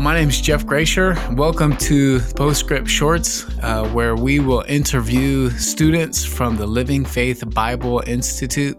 [0.00, 1.16] My name is Jeff Gracier.
[1.36, 8.02] Welcome to Postscript Shorts, uh, where we will interview students from the Living Faith Bible
[8.06, 8.76] Institute.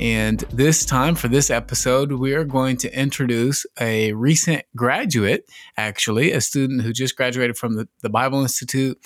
[0.00, 6.32] And this time, for this episode, we are going to introduce a recent graduate, actually,
[6.32, 8.98] a student who just graduated from the, the Bible Institute,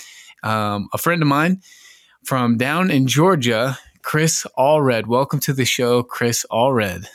[0.45, 1.61] um, a friend of mine
[2.25, 5.06] from down in Georgia, Chris Allred.
[5.06, 7.06] Welcome to the show, Chris Allred.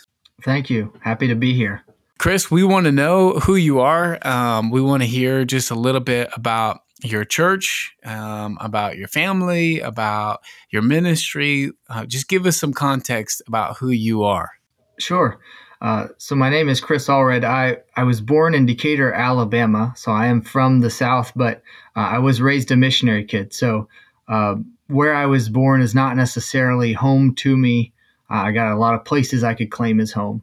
[0.44, 0.91] Thank you.
[1.02, 1.86] Happy to be here.
[2.23, 4.18] Chris, we want to know who you are.
[4.26, 9.09] Um, we want to hear just a little bit about your church, um, about your
[9.09, 11.73] family, about your ministry.
[11.90, 14.52] Uh, just give us some context about who you are.
[15.00, 15.38] Sure.
[15.81, 17.44] Uh, so my name is Chris Allred.
[17.44, 19.92] I, I was born in Decatur, Alabama.
[19.98, 21.58] So I am from the South, but
[21.98, 23.53] uh, I was raised a missionary kid.
[23.53, 23.90] So
[24.30, 24.55] uh,
[24.88, 27.92] where I was born is not necessarily home to me.
[28.31, 30.42] Uh, I got a lot of places I could claim as home.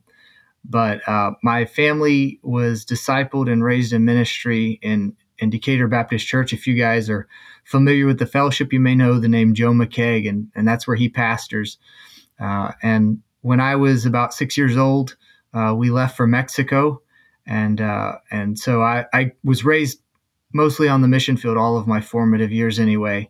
[0.65, 6.53] But uh, my family was discipled and raised in ministry in, in Decatur Baptist Church.
[6.53, 7.27] If you guys are
[7.65, 10.97] familiar with the fellowship, you may know the name Joe McKeag, and, and that's where
[10.97, 11.79] he pastors.
[12.39, 15.17] Uh, and when I was about six years old,
[15.55, 17.03] uh, we left for Mexico.
[17.47, 20.01] And, uh, and so I, I was raised
[20.53, 23.29] mostly on the mission field all of my formative years anyway.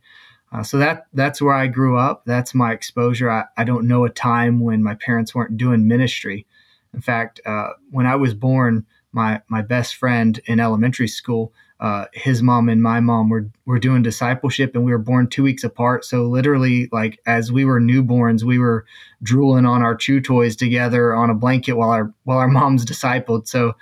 [0.52, 2.24] Uh, so that that's where I grew up.
[2.26, 3.30] That's my exposure.
[3.30, 6.46] I, I don't know a time when my parents weren't doing ministry.
[6.94, 12.06] In fact, uh, when I was born, my my best friend in elementary school, uh,
[12.12, 15.64] his mom and my mom were were doing discipleship, and we were born two weeks
[15.64, 16.04] apart.
[16.04, 18.84] So literally, like as we were newborns, we were
[19.22, 23.48] drooling on our chew toys together on a blanket while our while our moms discipled.
[23.48, 23.74] So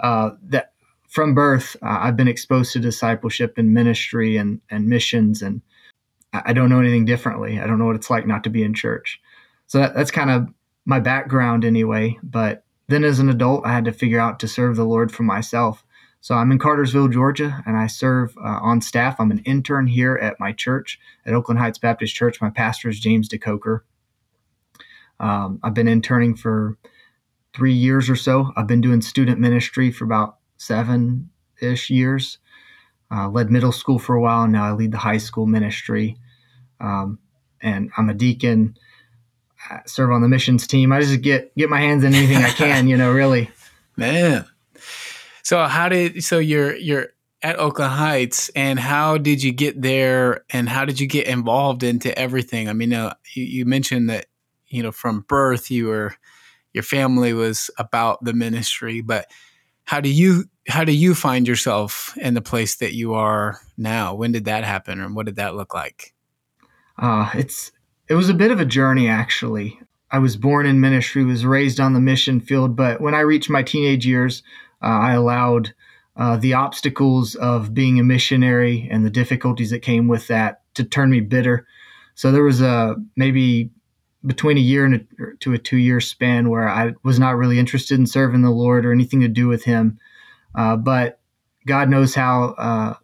[0.00, 0.72] uh, that
[1.08, 5.60] from birth, uh, I've been exposed to discipleship and ministry and and missions, and
[6.32, 7.60] I don't know anything differently.
[7.60, 9.20] I don't know what it's like not to be in church.
[9.66, 10.48] So that, that's kind of
[10.84, 12.18] my background anyway.
[12.22, 15.22] But then as an adult, I had to figure out to serve the Lord for
[15.22, 15.84] myself.
[16.20, 19.16] So I'm in Cartersville, Georgia, and I serve uh, on staff.
[19.18, 22.40] I'm an intern here at my church at Oakland Heights Baptist Church.
[22.40, 23.80] My pastor is James DeCoker.
[25.18, 26.78] Um, I've been interning for
[27.54, 28.52] three years or so.
[28.56, 31.30] I've been doing student ministry for about seven
[31.60, 32.38] ish years.
[33.10, 34.44] Uh, led middle school for a while.
[34.44, 36.16] And now I lead the high school ministry.
[36.80, 37.18] Um,
[37.60, 38.76] and I'm a deacon
[39.86, 40.92] serve on the missions team.
[40.92, 43.50] I just get get my hands in anything I can, you know, really.
[43.96, 44.46] Man.
[45.42, 47.08] So how did so you're you're
[47.42, 51.82] at Oakland Heights and how did you get there and how did you get involved
[51.82, 52.68] into everything?
[52.68, 54.26] I mean, uh, you, you mentioned that
[54.68, 56.14] you know from birth you were
[56.72, 59.30] your family was about the ministry, but
[59.84, 64.14] how do you how do you find yourself in the place that you are now?
[64.14, 66.14] When did that happen and what did that look like?
[66.98, 67.72] Uh, it's
[68.12, 69.80] it was a bit of a journey, actually.
[70.10, 73.48] I was born in ministry, was raised on the mission field, but when I reached
[73.48, 74.42] my teenage years,
[74.82, 75.72] uh, I allowed
[76.14, 80.84] uh, the obstacles of being a missionary and the difficulties that came with that to
[80.84, 81.66] turn me bitter.
[82.14, 83.70] So there was a maybe
[84.26, 87.58] between a year and a, to a two year span where I was not really
[87.58, 89.98] interested in serving the Lord or anything to do with Him.
[90.54, 91.18] Uh, but
[91.66, 92.94] God knows how uh,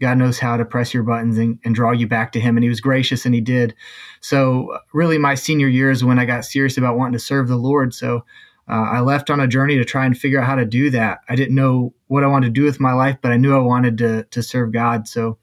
[0.00, 2.56] God knows how to press your buttons and, and, draw you back to Him.
[2.56, 3.74] And He was gracious and He did.
[4.20, 7.56] So, really, my senior year is when I got serious about wanting to serve the
[7.56, 7.94] Lord.
[7.94, 8.24] So,
[8.68, 11.20] uh, I left on a journey to try and figure out how to do that.
[11.28, 13.60] I didn't know what I wanted to do with my life, but I knew I
[13.60, 15.06] wanted to, to serve God.
[15.06, 15.38] So,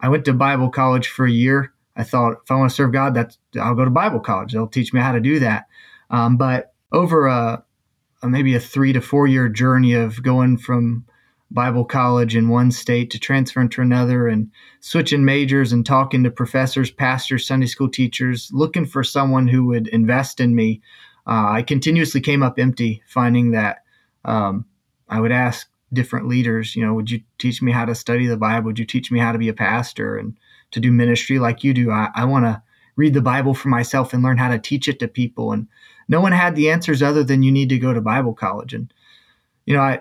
[0.00, 1.72] I went to Bible college for a year.
[1.96, 4.52] I thought if I want to serve God, that's I'll go to Bible college.
[4.52, 5.66] They'll teach me how to do that.
[6.08, 7.64] Um, but over a,
[8.22, 11.04] a maybe a three to four year journey of going from
[11.50, 14.50] Bible college in one state to transfer into another and
[14.80, 19.88] switching majors and talking to professors, pastors, Sunday school teachers, looking for someone who would
[19.88, 20.80] invest in me.
[21.26, 23.78] Uh, I continuously came up empty, finding that
[24.24, 24.64] um,
[25.08, 28.36] I would ask different leaders, you know, would you teach me how to study the
[28.36, 28.66] Bible?
[28.66, 30.36] Would you teach me how to be a pastor and
[30.70, 31.90] to do ministry like you do?
[31.90, 32.62] I, I want to
[32.94, 35.52] read the Bible for myself and learn how to teach it to people.
[35.52, 35.66] And
[36.08, 38.72] no one had the answers other than you need to go to Bible college.
[38.72, 38.92] And,
[39.66, 40.00] you know, I,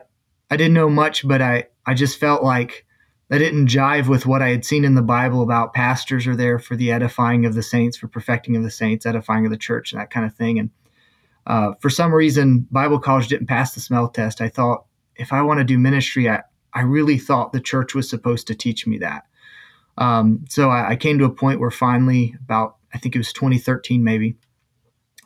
[0.49, 2.85] I didn't know much, but I, I just felt like
[3.29, 6.57] that didn't jive with what I had seen in the Bible about pastors are there
[6.57, 9.91] for the edifying of the saints, for perfecting of the saints, edifying of the church,
[9.91, 10.57] and that kind of thing.
[10.57, 10.71] And
[11.45, 14.41] uh, for some reason, Bible college didn't pass the smell test.
[14.41, 14.85] I thought
[15.15, 16.41] if I want to do ministry, I,
[16.73, 19.25] I really thought the church was supposed to teach me that.
[19.97, 23.33] Um, so I, I, came to a point where finally, about I think it was
[23.33, 24.37] 2013 maybe,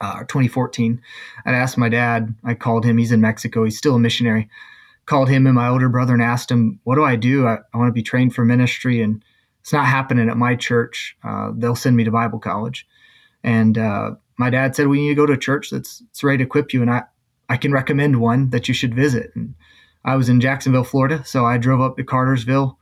[0.02, 1.00] uh, or 2014,
[1.46, 2.34] I asked my dad.
[2.44, 2.98] I called him.
[2.98, 3.64] He's in Mexico.
[3.66, 4.50] He's still a missionary
[5.06, 7.48] called him and my older brother and asked him, What do I do?
[7.48, 9.24] I, I want to be trained for ministry, and
[9.62, 11.18] it's not happening at my church.
[11.24, 12.88] Uh, they'll send me to Bible college.
[13.44, 16.40] And uh, my dad said, We need to go to a church that's, that's ready
[16.40, 17.04] to equip you, and I,
[17.50, 19.32] I can recommend one that you should visit.
[19.36, 19.56] And
[20.06, 22.78] I was in Jacksonville, Florida, so I drove up to Cartersville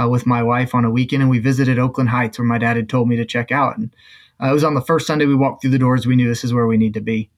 [0.00, 2.76] uh, with my wife on a weekend, and we visited Oakland Heights, where my dad
[2.76, 3.76] had told me to check out.
[3.76, 3.94] And
[4.42, 6.06] uh, it was on the first Sunday we walked through the doors.
[6.06, 7.30] We knew this is where we need to be.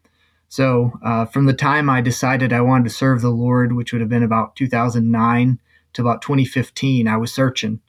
[0.48, 4.00] So uh, from the time I decided I wanted to serve the Lord, which would
[4.00, 5.60] have been about 2009
[5.92, 7.80] to about 2015, I was searching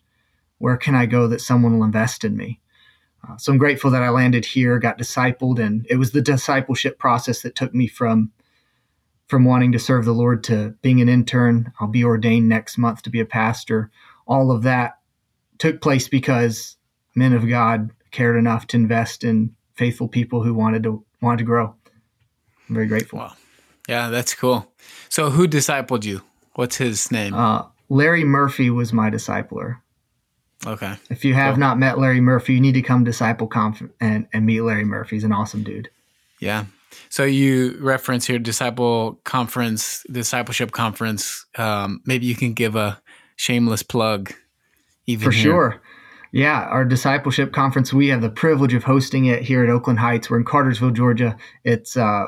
[0.57, 2.59] where can I go that someone will invest in me.
[3.27, 6.99] Uh, so I'm grateful that I landed here, got discipled, and it was the discipleship
[6.99, 8.31] process that took me from
[9.27, 11.71] from wanting to serve the Lord to being an intern.
[11.79, 13.91] I'll be ordained next month to be a pastor.
[14.25, 14.97] All of that
[15.59, 16.77] took place because
[17.15, 21.43] men of God cared enough to invest in faithful people who wanted to wanted to
[21.43, 21.75] grow.
[22.69, 23.19] I'm very grateful.
[23.19, 23.33] Wow.
[23.87, 24.71] Yeah, that's cool.
[25.09, 26.21] So who discipled you?
[26.53, 27.33] What's his name?
[27.33, 29.77] Uh, Larry Murphy was my discipler.
[30.65, 30.95] Okay.
[31.09, 31.59] If you have cool.
[31.59, 35.15] not met Larry Murphy, you need to come disciple conf and, and meet Larry Murphy.
[35.15, 35.89] He's an awesome dude.
[36.39, 36.65] Yeah.
[37.09, 41.45] So you reference your disciple conference, discipleship conference.
[41.57, 43.01] Um, maybe you can give a
[43.35, 44.33] shameless plug.
[45.07, 45.43] Even for here.
[45.43, 45.81] sure.
[46.31, 47.91] Yeah, our discipleship conference.
[47.91, 50.29] We have the privilege of hosting it here at Oakland Heights.
[50.29, 51.35] We're in Cartersville, Georgia.
[51.63, 52.27] It's uh,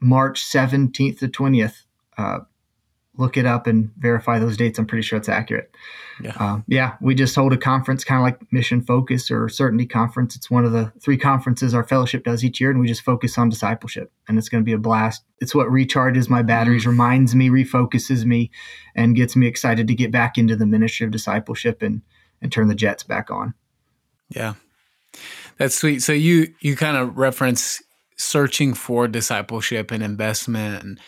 [0.00, 1.84] March seventeenth to twentieth.
[2.16, 2.40] Uh,
[3.16, 4.78] look it up and verify those dates.
[4.78, 5.74] I'm pretty sure it's accurate.
[6.22, 6.32] Yeah.
[6.38, 10.36] Um, yeah, we just hold a conference kind of like Mission Focus or Certainty Conference.
[10.36, 13.36] It's one of the three conferences our fellowship does each year, and we just focus
[13.36, 14.12] on discipleship.
[14.28, 15.22] And it's going to be a blast.
[15.38, 18.50] It's what recharges my batteries, mm reminds me, refocuses me,
[18.94, 22.02] and gets me excited to get back into the ministry of discipleship and
[22.42, 23.54] and turn the jets back on.
[24.28, 24.54] Yeah,
[25.56, 26.00] that's sweet.
[26.00, 27.82] So you you kind of reference
[28.20, 31.00] searching for discipleship and investment and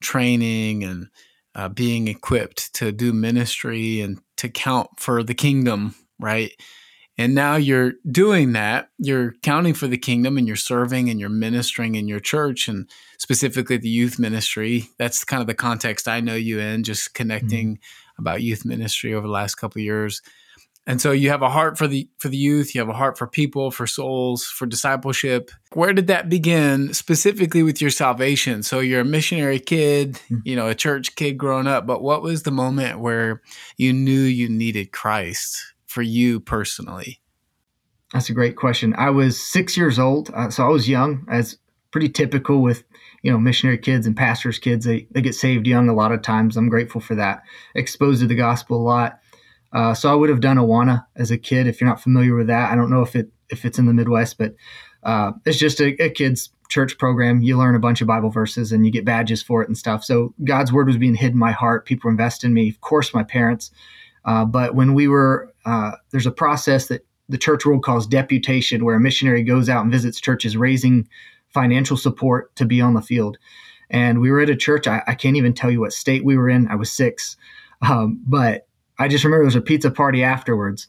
[0.00, 1.08] training and
[1.54, 6.52] uh, being equipped to do ministry and to count for the kingdom, right?
[7.18, 8.88] And now you're doing that.
[8.98, 12.88] You're counting for the kingdom and you're serving and you're ministering in your church and
[13.18, 14.88] specifically the youth ministry.
[14.98, 18.22] That's kind of the context I know you in, just connecting mm-hmm.
[18.22, 20.22] about youth ministry over the last couple years
[20.86, 23.18] and so you have a heart for the for the youth you have a heart
[23.18, 25.50] for people for souls for discipleship.
[25.72, 28.62] Where did that begin specifically with your salvation?
[28.62, 30.38] So you're a missionary kid hmm.
[30.44, 33.42] you know a church kid growing up but what was the moment where
[33.76, 37.20] you knew you needed christ for you personally?
[38.12, 38.94] That's a great question.
[38.98, 41.58] I was six years old uh, so i was young as
[41.90, 42.84] pretty typical with
[43.22, 44.86] you know missionary kids and pastors kids.
[44.86, 46.56] They, they get saved young a lot of times.
[46.56, 47.42] I'm grateful for that.
[47.74, 49.19] Exposed to the gospel a lot
[49.72, 51.66] uh, so I would have done Awana as a kid.
[51.66, 53.92] If you're not familiar with that, I don't know if it if it's in the
[53.92, 54.54] Midwest, but
[55.02, 57.42] uh, it's just a, a kid's church program.
[57.42, 60.04] You learn a bunch of Bible verses and you get badges for it and stuff.
[60.04, 61.84] So God's word was being hid in my heart.
[61.84, 62.68] People invest in me.
[62.68, 63.70] Of course, my parents.
[64.24, 68.84] Uh, but when we were, uh, there's a process that the church world calls deputation,
[68.84, 71.08] where a missionary goes out and visits churches, raising
[71.48, 73.38] financial support to be on the field.
[73.88, 74.86] And we were at a church.
[74.86, 76.68] I, I can't even tell you what state we were in.
[76.68, 77.36] I was six,
[77.82, 78.68] um, but
[79.00, 80.86] I just remember there was a pizza party afterwards.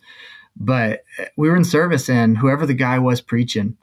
[0.56, 1.04] But
[1.38, 3.78] we were in service, and whoever the guy was preaching,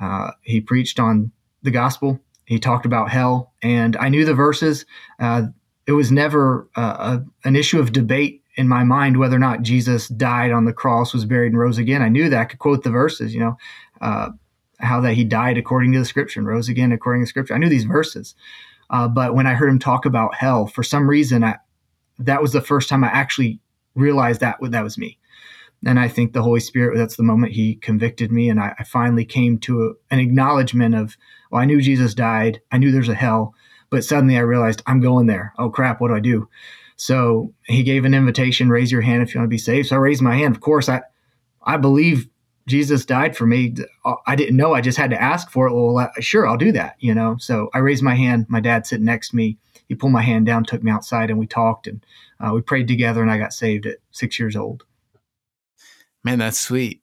[0.00, 1.30] uh, he preached on
[1.62, 2.18] the gospel.
[2.46, 4.86] He talked about hell, and I knew the verses.
[5.18, 5.48] Uh,
[5.86, 9.62] it was never uh, a, an issue of debate in my mind whether or not
[9.62, 12.02] Jesus died on the cross, was buried, and rose again.
[12.02, 13.56] I knew that I could quote the verses, you know,
[14.00, 14.30] uh,
[14.78, 17.54] how that he died according to the scripture and rose again according to the scripture.
[17.54, 18.34] I knew these verses.
[18.90, 21.56] Uh, but when I heard him talk about hell, for some reason, I,
[22.18, 23.60] that was the first time I actually
[23.94, 25.18] realized that that was me.
[25.86, 28.48] And I think the Holy Spirit, that's the moment he convicted me.
[28.48, 31.16] And I, I finally came to a, an acknowledgement of,
[31.50, 32.60] well, I knew Jesus died.
[32.72, 33.54] I knew there's a hell.
[33.90, 35.52] But suddenly I realized I'm going there.
[35.58, 36.00] Oh, crap.
[36.00, 36.48] What do I do?
[36.96, 39.88] So he gave an invitation raise your hand if you want to be saved.
[39.88, 40.54] So I raised my hand.
[40.54, 41.02] Of course, I,
[41.64, 42.28] I believe
[42.66, 43.74] Jesus died for me.
[44.04, 44.74] Uh, I didn't know.
[44.74, 45.74] I just had to ask for it.
[45.74, 46.96] Well, sure, I'll do that.
[46.98, 47.36] You know.
[47.38, 48.46] So I raised my hand.
[48.48, 49.58] My dad sitting next to me.
[49.88, 51.86] He pulled my hand down, took me outside, and we talked.
[51.86, 52.04] And
[52.40, 54.84] uh, we prayed together, and I got saved at six years old.
[56.22, 57.02] Man, that's sweet.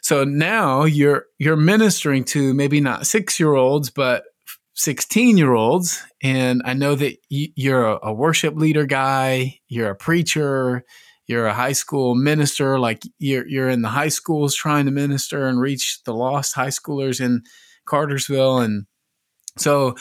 [0.00, 4.24] So now you're you're ministering to maybe not six year olds, but
[4.76, 6.02] 16 year olds.
[6.22, 10.84] And I know that you're a, a, worship leader guy, you're a preacher,
[11.26, 15.48] you're a high school minister, like you're, you're in the high schools trying to minister
[15.48, 17.42] and reach the lost high schoolers in
[17.86, 18.58] Cartersville.
[18.58, 18.86] And
[19.56, 19.96] so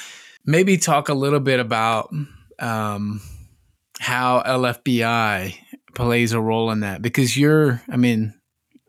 [0.45, 2.13] maybe talk a little bit about
[2.59, 3.21] um,
[3.99, 5.55] how LFBI
[5.93, 8.33] plays a role in that because you're, I mean,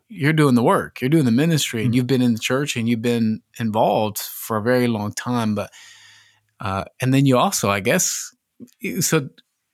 [0.09, 1.95] you're doing the work, you're doing the ministry, and mm-hmm.
[1.95, 5.55] you've been in the church and you've been involved for a very long time.
[5.55, 5.71] But,
[6.59, 8.33] uh, and then you also, I guess,
[9.01, 9.29] so,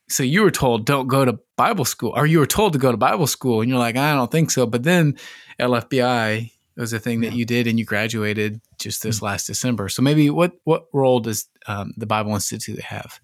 [0.09, 2.91] so you were told don't go to Bible school, or you were told to go
[2.91, 4.65] to Bible school, and you're like, I don't think so.
[4.65, 5.17] But then
[5.59, 7.29] LFBI was a thing yeah.
[7.29, 9.25] that you did, and you graduated just this mm-hmm.
[9.25, 9.89] last December.
[9.89, 13.19] So maybe what what role does um, the Bible Institute have?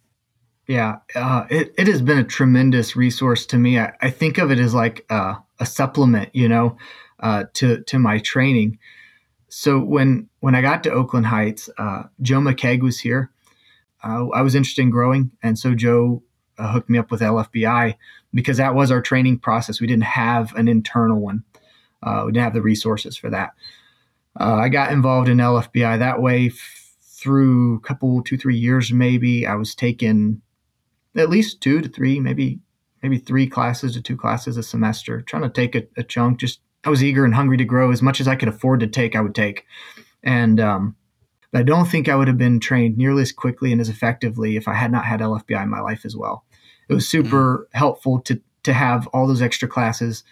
[0.67, 3.79] Yeah, uh, it, it has been a tremendous resource to me.
[3.79, 6.77] I, I think of it as like uh, a supplement, you know,
[7.19, 8.77] uh, to to my training.
[9.47, 13.31] So when when I got to Oakland Heights, uh, Joe McKeag was here.
[14.03, 16.21] Uh, I was interested in growing, and so Joe
[16.59, 17.95] uh, hooked me up with LFBI
[18.33, 19.81] because that was our training process.
[19.81, 21.43] We didn't have an internal one.
[22.05, 23.53] We didn't have the resources for that.
[24.35, 29.45] I got involved in LFBI that way f- through a couple, two, three years maybe.
[29.45, 30.41] I was taking
[31.15, 32.59] at least two to three, maybe
[33.01, 36.39] maybe three classes to two classes a semester, trying to take a, a chunk.
[36.39, 38.87] Just I was eager and hungry to grow as much as I could afford to
[38.87, 39.15] take.
[39.15, 39.65] I would take,
[40.23, 40.95] and um,
[41.51, 44.55] but I don't think I would have been trained nearly as quickly and as effectively
[44.55, 46.45] if I had not had LFBI in my life as well.
[46.89, 47.77] It was super mm.
[47.77, 50.23] helpful to to have all those extra classes,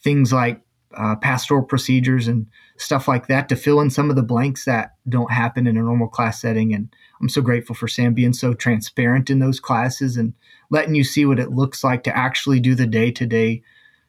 [0.00, 0.60] things like
[0.96, 2.46] uh, pastoral procedures and
[2.76, 5.82] stuff like that to fill in some of the blanks that don't happen in a
[5.82, 6.74] normal class setting.
[6.74, 10.34] And I'm so grateful for Sam being so transparent in those classes and
[10.70, 13.62] letting you see what it looks like to actually do the day to day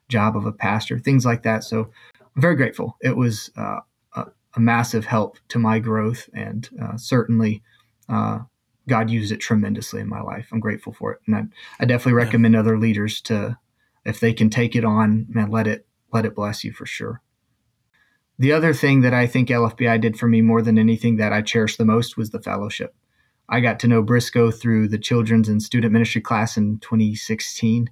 [0.09, 1.63] job of a pastor, things like that.
[1.63, 1.91] So
[2.35, 2.97] I'm very grateful.
[3.01, 3.79] It was uh,
[4.15, 4.25] a,
[4.55, 7.63] a, massive help to my growth, and uh, certainly
[8.09, 8.39] uh,
[8.87, 10.49] God used it tremendously in my life.
[10.51, 11.43] I'm grateful for it, and I,
[11.79, 12.59] I definitely recommend yeah.
[12.59, 13.57] other leaders to,
[14.05, 17.21] if they can take it on, man, let it let it bless you for sure.
[18.39, 21.41] The other thing that I think LFBI did for me more than anything that I
[21.41, 22.95] cherish the most was the fellowship.
[23.49, 27.89] I got to know Briscoe through the children's and student ministry class in 2016.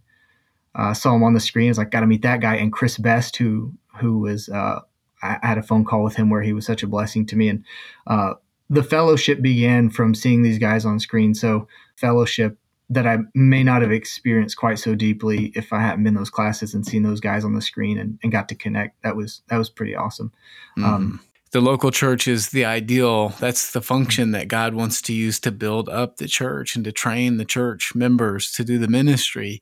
[0.73, 1.67] Uh, saw him on the screen.
[1.67, 2.55] I was like, got to meet that guy.
[2.55, 4.79] And Chris Best, who who was, uh,
[5.21, 7.49] I had a phone call with him where he was such a blessing to me.
[7.49, 7.65] And
[8.07, 8.35] uh,
[8.69, 11.35] the fellowship began from seeing these guys on screen.
[11.35, 12.57] So fellowship
[12.91, 16.73] that I may not have experienced quite so deeply if I hadn't been those classes
[16.73, 19.01] and seen those guys on the screen and, and got to connect.
[19.03, 20.33] That was that was pretty awesome.
[20.77, 20.83] Mm.
[20.83, 21.19] Um,
[21.51, 23.29] the local church is the ideal.
[23.39, 26.91] That's the function that God wants to use to build up the church and to
[26.91, 29.61] train the church members to do the ministry.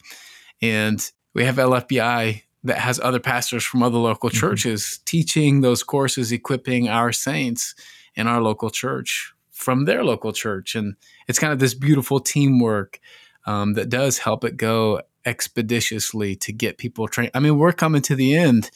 [0.59, 0.99] And
[1.35, 4.39] we have LFBI that has other pastors from other local mm-hmm.
[4.39, 7.75] churches teaching those courses, equipping our saints
[8.15, 10.73] in our local church from their local church.
[10.73, 10.95] And
[11.27, 12.99] it's kind of this beautiful teamwork
[13.45, 17.31] um, that does help it go expeditiously to get people trained.
[17.33, 18.71] I mean, we're coming to the end,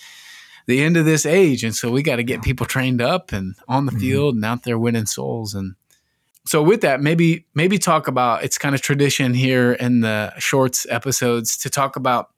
[0.67, 1.63] the end of this age.
[1.63, 4.01] And so we got to get people trained up and on the mm-hmm.
[4.01, 5.53] field and out there winning souls.
[5.53, 5.75] And
[6.45, 10.85] so with that, maybe, maybe talk about, it's kind of tradition here in the shorts
[10.89, 12.31] episodes to talk about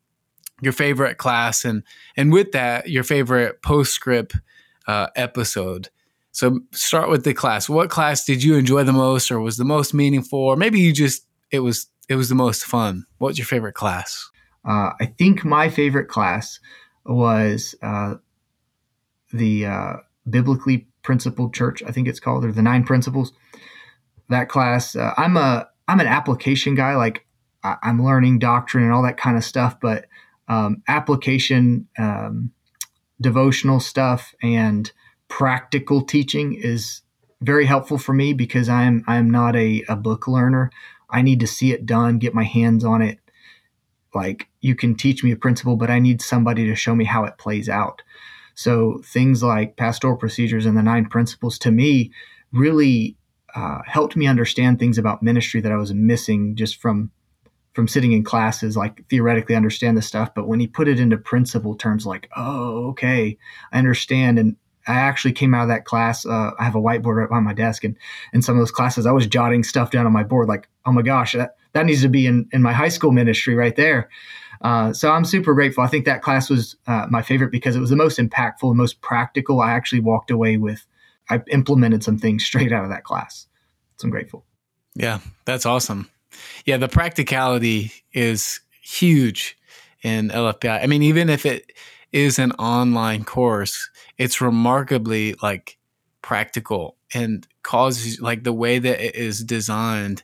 [0.61, 1.81] your favorite class and,
[2.15, 4.35] and with that, your favorite postscript
[4.87, 5.89] uh, episode.
[6.35, 7.69] So start with the class.
[7.69, 10.91] What class did you enjoy the most, or was the most meaningful, or maybe you
[10.91, 13.05] just it was it was the most fun?
[13.19, 14.29] What's your favorite class?
[14.67, 16.59] Uh, I think my favorite class
[17.05, 18.15] was uh,
[19.31, 19.93] the uh,
[20.29, 21.81] biblically principled church.
[21.87, 23.31] I think it's called, or the nine principles.
[24.27, 24.93] That class.
[24.93, 26.97] Uh, I'm a I'm an application guy.
[26.97, 27.25] Like
[27.63, 30.07] I, am learning doctrine and all that kind of stuff, but
[30.49, 32.51] um, application, um,
[33.21, 34.91] devotional stuff, and
[35.27, 37.01] practical teaching is
[37.41, 40.71] very helpful for me because I'm I'm not a, a book learner.
[41.09, 43.19] I need to see it done, get my hands on it.
[44.13, 47.25] Like you can teach me a principle, but I need somebody to show me how
[47.25, 48.01] it plays out.
[48.55, 52.11] So things like pastoral procedures and the nine principles to me
[52.53, 53.17] really
[53.53, 57.11] uh, helped me understand things about ministry that I was missing just from
[57.73, 60.33] from sitting in classes, like theoretically understand the stuff.
[60.33, 63.37] But when he put it into principle terms, like, oh, okay,
[63.73, 64.39] I understand.
[64.39, 64.55] And
[64.87, 66.25] I actually came out of that class.
[66.25, 67.97] Uh, I have a whiteboard right by my desk, and
[68.33, 70.91] in some of those classes, I was jotting stuff down on my board, like, "Oh
[70.91, 74.09] my gosh, that that needs to be in in my high school ministry right there."
[74.61, 75.83] Uh, so I'm super grateful.
[75.83, 78.77] I think that class was uh, my favorite because it was the most impactful and
[78.77, 79.61] most practical.
[79.61, 80.85] I actually walked away with.
[81.29, 83.47] I implemented some things straight out of that class.
[83.97, 84.45] So I'm grateful.
[84.95, 86.09] Yeah, that's awesome.
[86.65, 89.57] Yeah, the practicality is huge
[90.03, 90.83] in LFBI.
[90.83, 91.71] I mean, even if it
[92.15, 95.77] is an online course, it's remarkably like
[96.21, 100.23] practical and causes like the way that it is designed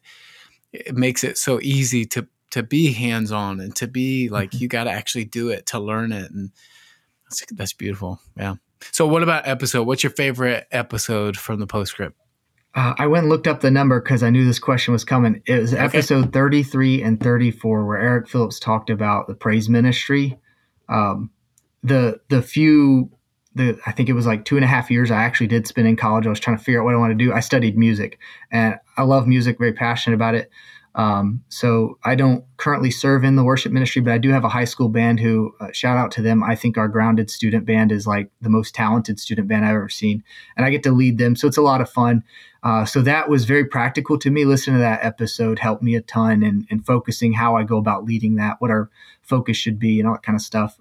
[0.74, 4.63] it makes it so easy to to be hands on and to be like mm-hmm.
[4.63, 6.50] you got to actually do it to learn it and
[7.25, 8.55] that's, that's beautiful yeah
[8.91, 12.17] so what about episode what's your favorite episode from the postscript
[12.74, 15.41] uh, I went and looked up the number because I knew this question was coming.
[15.45, 15.83] It was okay.
[15.83, 20.39] episode 33 and 34 where Eric Phillips talked about the praise ministry.
[20.88, 21.31] Um,
[21.84, 23.10] the the few
[23.56, 25.88] the I think it was like two and a half years I actually did spend
[25.88, 26.26] in college.
[26.26, 27.34] I was trying to figure out what I want to do.
[27.34, 28.20] I studied music
[28.52, 30.50] and I love music, very passionate about it.
[30.94, 34.50] Um, so I don't currently serve in the worship ministry, but I do have a
[34.50, 36.44] high school band who, uh, shout out to them.
[36.44, 39.90] I think our grounded student band is like the most talented student band I've ever
[39.90, 40.22] seen.
[40.58, 41.36] And I get to lead them.
[41.38, 42.24] So it's a lot of fun.
[42.64, 44.44] Uh, so that was very practical to me.
[44.44, 48.04] Listening to that episode helped me a ton and, in focusing how I go about
[48.04, 48.90] leading that, what our
[49.22, 50.78] focus should be, and all that kind of stuff.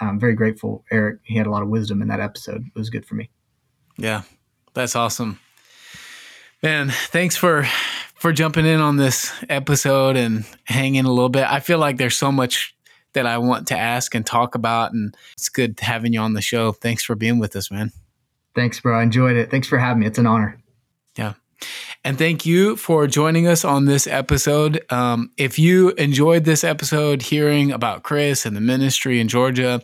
[0.00, 0.84] I'm very grateful.
[0.90, 2.64] Eric, he had a lot of wisdom in that episode.
[2.66, 3.30] It was good for me.
[3.96, 4.22] Yeah,
[4.74, 5.38] that's awesome.
[6.62, 7.66] Man, thanks for
[8.16, 11.50] for jumping in on this episode and hanging a little bit.
[11.50, 12.74] I feel like there's so much
[13.14, 16.42] that I want to ask and talk about, and it's good having you on the
[16.42, 16.72] show.
[16.72, 17.92] Thanks for being with us, man.
[18.54, 18.98] Thanks, bro.
[18.98, 19.50] I enjoyed it.
[19.50, 20.06] Thanks for having me.
[20.06, 20.60] It's an honor.
[21.16, 21.34] Yeah.
[22.04, 24.84] And thank you for joining us on this episode.
[24.90, 29.82] Um, if you enjoyed this episode, hearing about Chris and the ministry in Georgia,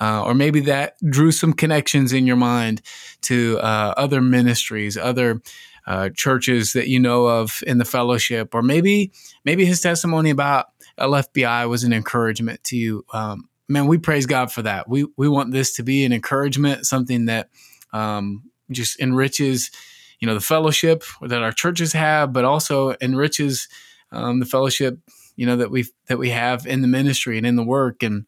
[0.00, 2.82] uh, or maybe that drew some connections in your mind
[3.22, 5.40] to uh, other ministries, other
[5.86, 9.12] uh, churches that you know of in the fellowship, or maybe
[9.44, 10.66] maybe his testimony about
[10.98, 13.04] LFBI was an encouragement to you.
[13.12, 14.88] Um, man, we praise God for that.
[14.88, 17.48] We we want this to be an encouragement, something that
[17.92, 19.70] um, just enriches,
[20.22, 23.68] you know, the fellowship that our churches have, but also enriches
[24.12, 25.00] um, the fellowship,
[25.34, 28.04] you know, that we that we have in the ministry and in the work.
[28.04, 28.26] And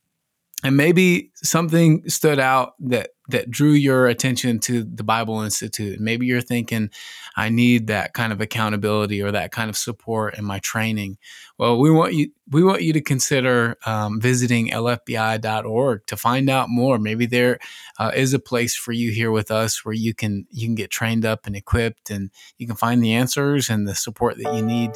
[0.64, 5.98] and maybe something stood out that that drew your attention to the Bible Institute.
[5.98, 6.90] Maybe you're thinking,
[7.36, 11.16] I need that kind of accountability or that kind of support in my training.
[11.56, 16.68] Well, we want you we want you to consider um, visiting lfbi.org to find out
[16.68, 16.98] more.
[16.98, 17.58] Maybe there
[17.98, 20.90] uh, is a place for you here with us where you can you can get
[20.90, 24.62] trained up and equipped, and you can find the answers and the support that you
[24.62, 24.90] need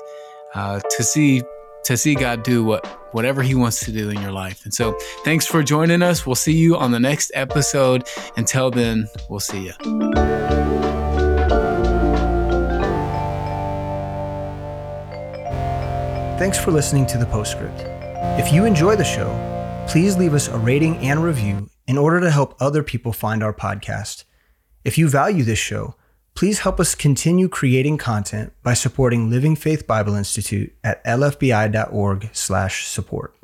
[0.55, 1.43] uh, to see
[1.89, 4.65] to see God do what whatever he wants to do in your life.
[4.65, 4.93] And so,
[5.25, 6.27] thanks for joining us.
[6.27, 8.07] We'll see you on the next episode.
[8.37, 9.73] Until then, we'll see you.
[16.39, 17.81] Thanks for listening to the Postscript.
[18.39, 19.33] If you enjoy the show,
[19.89, 23.55] please leave us a rating and review in order to help other people find our
[23.55, 24.25] podcast.
[24.85, 25.95] If you value this show,
[26.39, 33.38] Please help us continue creating content by supporting Living Faith Bible Institute at lfbi.org/support.